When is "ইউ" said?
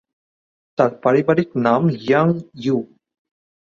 2.63-2.77